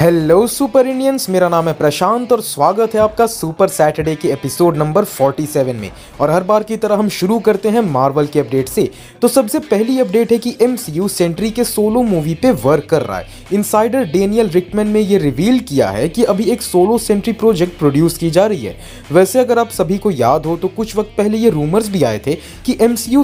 [0.00, 4.76] Hello super Indians मेरा नाम है प्रशांत और स्वागत है आपका सुपर सैटरडे के एपिसोड
[4.76, 5.90] नंबर 47 में।
[6.20, 8.90] और हर बार की तरह हम शुरू करते हैं मार्वल के अपडेट से।
[9.22, 13.18] तो सबसे पहली अपडेट है कि एमसीयू सेंट्री के सोलो मूवी पे वर्क कर रहा
[13.18, 17.78] है। इनसाइडर डेनियल रिकमैन ने ये रिवील किया है कि अभी एक सोलो सेंट्री प्रोजेक्ट
[17.78, 18.76] प्रोड्यूस की जा रही है।
[19.12, 22.18] वैसे अगर आप सभी को याद हो तो कुछ वक्त पहले ये रूमर्स भी आए
[22.18, 22.34] थे
[22.66, 23.16] कि एम सी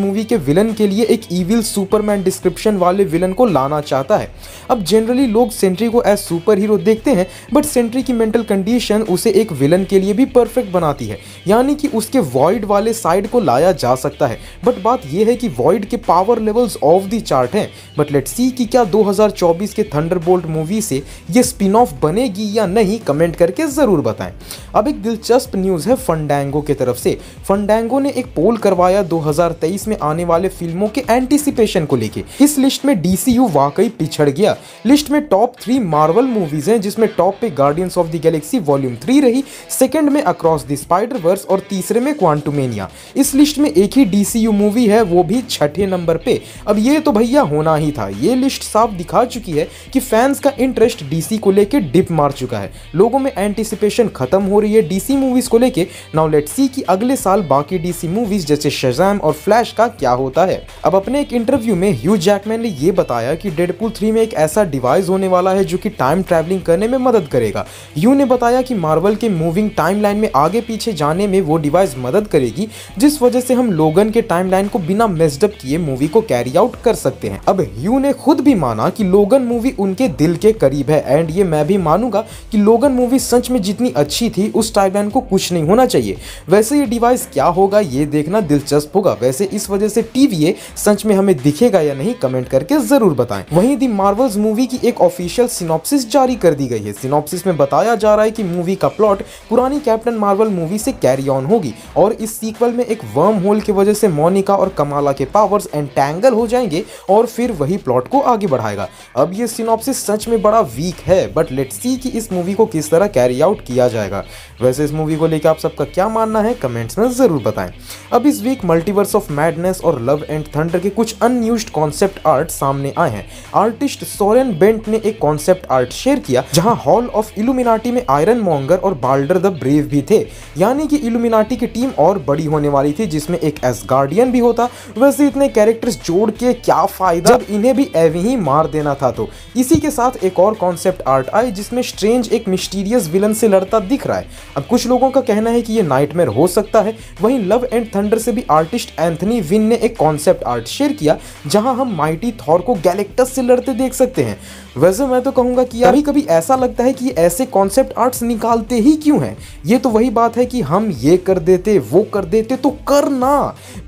[0.00, 4.30] मूवी के विलन के लिए एक ईविल सुपरमैन डिस्क्रिप्शन वाले विलन को लाना चाहता है।
[4.70, 9.02] अब जनरली लोग सेंट्री को एज सुपर हीरो देखते हैं बट सेंट्री की मेंटल कंडीशन
[9.10, 13.28] उसे एक विलन के लिए भी परफेक्ट बनाती है। यानी कि उसके वॉइड वाले साइड
[13.28, 17.04] को लाया जा सकता है। बट बात यह है कि वॉइड के power levels of
[17.04, 21.76] the chart हैं। बट लेट सी कि क्या 2024 के थंडरबोल्ट मूवी से ये स्पिन
[21.76, 24.32] ऑफ़ बनेगी या नहीं कमेंट करके ज़रूर बताएँ।
[24.74, 29.86] अब एक दिलचस्प न्यूज़ है फंडैंगो की तरफ़ से। फंडैंगो ने एक पोल करवाया 2023
[29.88, 34.56] में आने वाले फ़िल्मों के एंटीसिपेशन को लेके। इस लिस्ट में डीसीयू वाकई पिछड़ गया।
[34.86, 38.94] लिस्ट में टॉप थ्री मार्वल मूवीज़ हैं, जिसमें टॉप पे Guardians of the Galaxy volume
[38.96, 43.70] three रही सेकंड में अक्रॉस द स्पाइडर वर्स और तीसरे में क्वांटुमेनिया इस लिस्ट में
[43.70, 47.74] एक ही डीसीयू मूवी है, वो भी छठे नंबर पे। अब ये तो भैया होना
[47.76, 51.80] ही था। ये लिस्ट साफ़ दिखा चुकी है कि फैंस का इंटरेस्ट डीसी को लेके
[51.82, 55.86] डिप मार चुका है। लोगों में एंटिसिपेशन खत्म हो रही है डीसी मूवीज़ को लेके।
[56.14, 60.10] नाउ लेट सी कि अगले साल बाकी डीसी मूवीज़ जैसे शजैम और फ्लैश का क्या
[60.12, 64.10] होता है। अब अपने एक इंटरव्यू में ह्यू जैकमैन ने यह बताया कि डेडपुल थ्री
[64.12, 67.64] में एक ऐसा डिवाइस होने वाला है जो कि टाइम ट्रैवलिंग करने में मदद करेगा।
[67.98, 71.94] यू ने बताया कि मार्वल के मूविंग टाइमलाइन में आगे पीछे जाने में वो डिवाइस
[71.98, 76.20] मदद करेगी, जिस वजह से हम लोगन के टाइमलाइन को बिना मेस्डअप किए मूवी को
[76.22, 80.08] कैरी आउट कर सकते हैं। अब यू ने खुद भी माना कि लोगन मूवी उनके
[80.10, 83.90] दिल के करीब है एंड ये मैं भी मानूँगा कि लोगन मूवी सच में जितनी
[83.92, 86.16] अच्छी थी, उस टाइमलाइन को कुछ नहीं होना चाहिए।
[86.48, 91.04] वैसे ये डिवाइस क्या होगा, ये देखना दिलचस्प होगा। वैसे इस वजह से टीवीए सच
[91.06, 95.00] में हमें दिखेगा या नहीं कमेंट करके ज़रूर बताएँ। वहीं दी मार्वल्स मूवी की एक
[95.00, 98.74] ऑफिशियल सिनॉप्सिस जारी कर दी गई है। सिनॉप्सिस में बताया जा रहा है कि मूवी
[98.76, 103.04] का प्लॉट पुरानी कैप्टन मार्वल मूवी से कैरी ऑन होगी और इस सीक्वल में एक
[103.14, 107.52] वर्म होल की वजह से मोनिका और कमाला के पावर्स एंटैंगल हो जाएँगे और फिर
[107.52, 111.76] वही प्लॉट को आगे बढ़ाएगा। अब ये सिनॉप्सिस सच में बड़ा वीक है बट लेट्स
[111.76, 114.22] सी कि इस मूवी को किस तरह कैरी आउट किया जाएगा।
[114.60, 117.72] वैसे इस मूवी को लेकर आप सबका क्या मानना है कमेंट्स में ज़रूर बताएँ।
[118.12, 122.50] अब इस वीक मल्टीवर्स ऑफ़ मैडनेस और लव एंड थंडर के कुछ अनयूज्ड कॉन्सेप्ट आर्ट
[122.50, 127.32] सामने आए हैं। आर्टिस्ट सोरेन बेंट ने एक कॉन्सेप्ट आर्ट शेयर किया, जहाँ हॉल ऑफ़
[127.38, 130.18] इल्यूमिनाटी में आयरन मॉन्गर और बाल्डर द ब्रेव भी थे।
[130.58, 134.38] यानी कि इल्यूमिनाटी की टीम और बड़ी होने वाली थी, जिसमें एक एस गार्डियन भी
[134.38, 137.30] होता। वैसे इतने कैरेक्टर्स जोड़ के क्या फ़ायदा?
[137.30, 141.02] जब इन्हें भी एवं ही मार देना था तो। इसी के साथ एक और कॉन्सेप्ट
[141.02, 144.26] आर्ट आई, जिसमें स्ट्रेंज एक मिस्टीरियस विलन से लड़ता दिख रहा है।
[144.56, 147.86] अब कुछ लोगों का कहना है कि ये नाइटमेयर हो सकता है। वहीं लव एंड
[147.94, 151.16] थंडर से भी आर्टिस्ट एंथनी विन ने एक कॉन्सेप्ट आर्ट शेयर किया,
[151.46, 154.38] जहाँ हम माइटी थॉर को गैलेक्टस से लड़ते देख सकते हैं।
[154.76, 158.74] वैसे मैं तो कहूँगा कि कभी कभी ऐसा लगता है कि ऐसे कॉन्सेप्ट आर्ट्स निकालते
[158.76, 159.36] ही क्यों हैं?
[159.66, 163.32] ये तो वही बात है कि हम ये कर देते, वो कर देते तो करना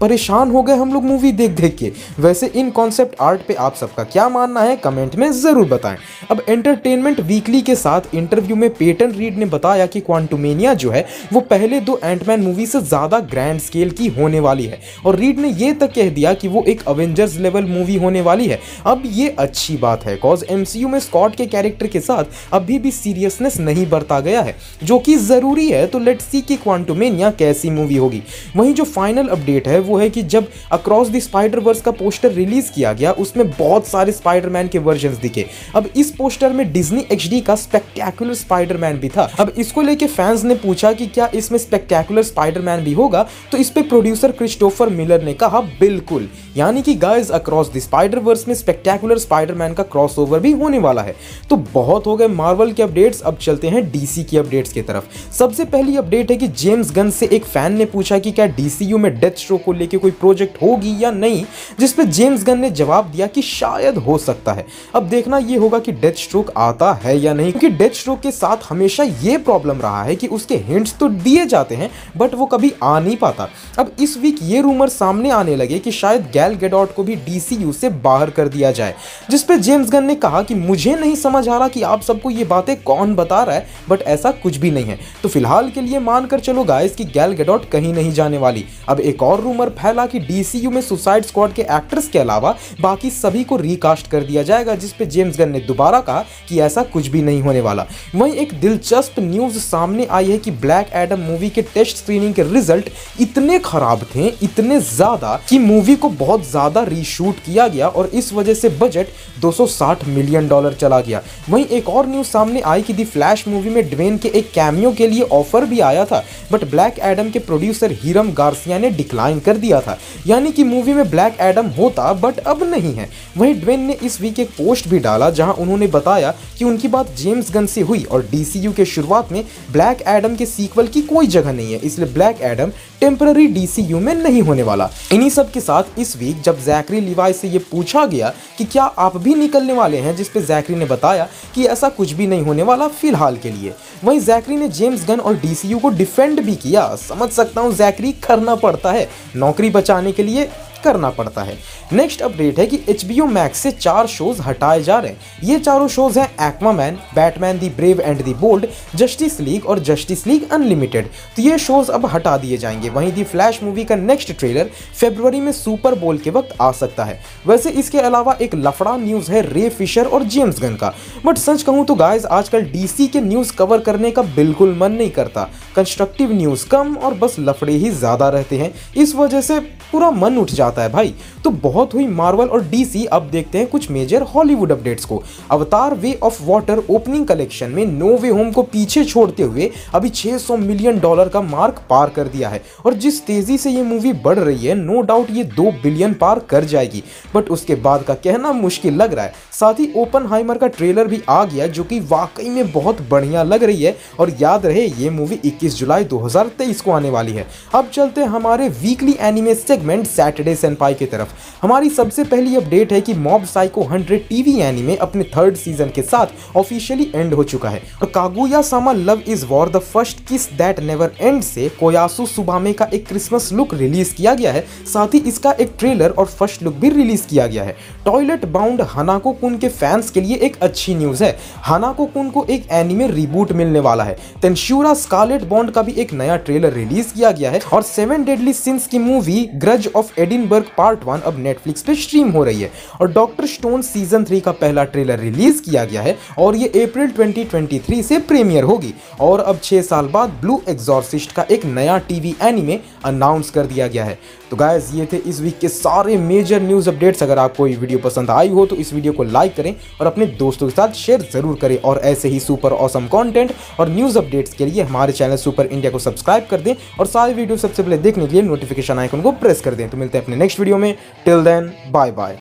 [0.00, 3.74] परेशान हो गए हम लोग मूवी देख देख के। वैसे इन कॉन्सेप्ट आर्ट पे आप
[3.74, 5.96] सबका क्या मानना है कमेंट में ज़रूर बताएँ।
[6.30, 11.04] अब एंटरटेनमेंट वीकली के साथ इंटरव्यू में पेटन रीड ने बताया कि क्वांटोमेनिया जो है,
[11.32, 15.38] वो पहले दो एंटमैन मूवी से ज़्यादा ग्रैंड स्केल की होने वाली है। और रीड
[15.38, 19.02] ने ये तक कह दिया कि वो एक अवेंजर्स लेवल मूवी होने वाली है। अब
[19.06, 23.58] ये अच्छी बात है कॉज एमसीयू में स्कॉट के कैरेक्टर के साथ अभी भी सीरियसनेस
[23.60, 27.96] नहीं बरता गया है, जो कि ज़रूरी है तो लेट सी कि क्वांटोमेनिया कैसी मूवी
[27.96, 28.22] होगी।
[28.56, 32.32] वहीं जो फाइनल अपडेट है, वो है कि जब अक्रॉस द स्पाइडर वर्स का पोस्टर
[32.32, 37.06] रिलीज़ किया गया, उसमें बहुत सारे स्पाइडरमैन के वर्जन दिखे। अब इस पोस्टर में डिज्नी
[37.12, 41.58] एच का स्पेक्टेकुलर स्पाइडरमैन भी था। अब इसको लेके फैंस ने पूछा कि क्या इसमें
[41.58, 46.94] स्पेक्टेकुलर स्पाइडरमैन भी होगा तो इस पे प्रोड्यूसर क्रिस्टोफर मिलर ने कहा, बिल्कुल। यानी कि
[46.96, 51.14] guys across the spider verse में स्पेक्टेकुलर स्पाइडरमैन का क्रॉसओवर भी होने वाला है।
[51.50, 55.32] तो बहुत हो गए मार्वल के अपडेट्स अब चलते हैं डीसी की अपडेट्स की तरफ़।
[55.32, 58.98] सबसे पहली अपडेट है कि जेम्स गन से एक फ़ैन ने पूछा कि क्या डीसीयू
[58.98, 61.44] में डेथ स्ट्रोक को लेकर कोई प्रोजेक्ट होगी या नहीं,
[61.80, 65.78] जिसपे जेम्स गन ने जवाब दिया कि शायद हो सकता है। अब देखना यह होगा
[65.78, 69.80] कि डेथ स्ट्रोक आता है या नहीं, क्योंकि डेथ स्ट्रोक के साथ हमेशा यह प्रॉब्लम
[69.80, 73.48] रहा है कि उसके हिंट्स तो दिए जाते हैं बट वो कभी आ नहीं पाता।
[73.78, 77.72] अब इस वीक ये रूमर सामने आने लगे कि शायद गैल गेडॉट को भी डीसीयू
[77.72, 78.94] से बाहर कर दिया जाए,
[79.30, 82.44] जिसपे जेम्स गन ने कहा कि मुझे नहीं समझ आ रहा कि आप सबको ये
[82.46, 85.98] बातें कौन बता रहा है बट ऐसा कुछ भी नहीं है। तो फ़िलहाल के लिए
[86.00, 90.06] मानकर चलो गाइस कि गैल गेडॉट कहीं नहीं जाने वाली। अब एक और रूमर फैला
[90.06, 94.42] कि डीसीयू में सुसाइड स्क्वाड के एक्टर्स के अलावा बाकी सभी को रिकास्ट कर दिया
[94.42, 98.34] जाएगा जिसपे जेम्स गन ने दोबारा कहा कि ऐसा कुछ भी नहीं होने वाला। वहीं
[98.34, 102.90] एक दिलचस्प न्यूज़ सामने आई है कि ब्लैक एडम मूवी के टेस्ट स्क्रीनिंग के रिज़ल्ट
[103.20, 108.32] इतने खराब थे, इतने ज़्यादा कि मूवी को बहुत ज़्यादा रीशूट किया गया और इस
[108.32, 109.06] वजह से बजट
[109.40, 113.70] 260 मिलियन डॉलर चला गया। वहीं एक और न्यूज़ सामने आई कि दी फ्लैश मूवी
[113.70, 116.22] में ड्वेन के एक कैमियो के लिए ऑफ़र भी आया था
[116.52, 120.94] बट ब्लैक एडम के प्रोड्यूसर हीरम गार्सिया ने डिक्लाइन कर दिया था। यानी कि मूवी
[120.94, 124.88] में ब्लैक एडम होता बट अब नहीं है। वहीं ड्वेन ने इस वीक एक पोस्ट
[124.88, 128.84] भी डाला, जहाँ उन्होंने बताया कि उनकी बात जेम्स गन से हुई और डीसीयू के
[128.86, 133.46] शुरुआत में ब्लैक एडम के सीक्वल की कोई जगह नहीं है, इसलिए ब्लैक एडम टेम्पररी
[133.48, 137.48] डीसीयू में नहीं होने वाला। इन्हीं सब के साथ इस वीक जब जैकरी लिवाई से
[137.48, 141.64] ये पूछा गया कि क्या आप भी निकलने वाले हैं जिसपे जैकरी ने बताया कि
[141.66, 145.34] ऐसा कुछ भी नहीं होने वाला फ़िलहाल के लिए। वहीं जैकरी ने जेम्स गन और
[145.36, 150.22] डीसीयू को डिफेंड भी किया। समझ सकता हूँ जैकरी करना पड़ता है नौकरी बचाने के
[150.22, 150.48] लिए।
[150.86, 151.56] करना पड़ता है।
[151.92, 155.88] नेक्स्ट अपडेट है कि एच मैक्स से चार शोज़ हटाए जा रहे हैं। ये चारों
[155.88, 161.06] शोज़ हैं Aquaman Batman the Brave and the Bold Justice League और जस्टिस लीग अनलिमिटेड
[161.36, 165.40] तो ये शोज़ अब हटा दिए जाएँगे। वहीं दी फ्लैश मूवी का नेक्स्ट ट्रेलर फेब्रुवरी
[165.40, 169.42] में सुपर बोल के वक्त आ सकता है। वैसे इसके अलावा एक लफड़ा न्यूज़ है
[169.42, 170.92] रे फिशर और जेम्स गन का।
[171.26, 175.10] बट सच कहूँ तो गाइज़ आजकल डीसी के न्यूज़ कवर करने का बिल्कुल मन नहीं
[175.10, 179.58] करता। कंस्ट्रक्टिव न्यूज़ कम और बस लफड़े ही ज़्यादा रहते हैं। इस वजह से
[179.92, 181.14] पूरा मन उठ जाता है भाई।
[181.44, 185.94] तो बहुत हुई मार्वल और डीसी अब देखते हैं कुछ मेजर हॉलीवुड अपडेट्स को। Avatar
[185.94, 190.56] Way of Water opening collection में नो वे होम को पीछे छोड़ते हुए अभी 600
[190.56, 194.38] मिलियन डॉलर का मार्क पार कर दिया है। और जिस तेज़ी से ये मूवी बढ़
[194.38, 198.52] रही है नो डाउट ये दो बिलियन पार कर जाएगी। बट उसके बाद का कहना
[198.52, 202.48] मुश्किल लग रहा है। साथ ही ओपन का ट्रेलर भी आ गया, जो कि वाकई
[202.48, 206.90] में बहुत बढ़िया लग रही है। और याद रहे, ये मूवी 21 जुलाई 2023 को
[206.90, 212.24] आने वाली है। अब चलते हमारे वीकली एनिमे सेगमेंट सैटरडे सेंपाई की तरफ़। हमारी सबसे
[212.24, 217.10] पहली अपडेट है कि मॉब साइको 100 टीवी एनिमे अपने थर्ड सीज़न के साथ ऑफिशियली
[217.14, 221.12] एंड हो चुका है। और Kaguya sama love is war the first kiss that never
[221.20, 225.52] end से कोयासु सुबामे का एक क्रिसमस लुक रिलीज़ किया गया है, साथ ही इसका
[225.52, 229.68] एक ट्रेलर और फ़र्स्ट लुक भी रिलीज़ किया गया है। टॉयलेट बाउंड हनाको कुन के
[229.68, 231.36] फैंस के लिए एक अच्छी न्यूज़ है।
[231.66, 236.12] हनाको कुन को एक एनिमे रिबूट मिलने वाला है। तेंशूरा स्कारलेट बॉन्ड का भी एक
[236.12, 240.12] नया ट्रेलर रिलीज़ किया गया है और सेवन डेडली सिंस की movie Grudge of
[240.46, 242.70] Edinburgh part one अब नेटफ्लिक्स पे स्ट्रीम हो रही है।
[243.00, 247.10] और डॉक्टर स्टोन सीज़न थ्री का पहला ट्रेलर रिलीज़ किया गया है और ये अप्रैल
[247.10, 252.34] 2023 से प्रीमियर होगी। और अब छह साल बाद ब्लू एग्जॉर्सिस्ट का एक नया टीवी
[252.42, 254.18] एनिमे अनाउंस कर दिया गया है।
[254.50, 257.98] तो गायज ये थे इस वीक के सारे मेजर न्यूज़ अपडेट्स अगर आपको ये वीडियो
[257.98, 261.28] पसंद आई हो तो इस वीडियो को लाइक करें और अपने दोस्तों के साथ शेयर
[261.32, 265.36] ज़रूर करें। और ऐसे ही सुपर ऑसम कॉन्टेंट और न्यूज़ अपडेट्स के लिए हमारे चैनल
[265.36, 268.98] सुपर इंडिया को सब्सक्राइब कर दें और सारे वीडियो सबसे पहले देखने के लिए नोटिफिकेशन
[268.98, 270.94] आइकन को प्रेस कर दें। तो मिलते हैं अपने नेक्स्ट वीडियो में।
[271.24, 272.34] Till then bye bye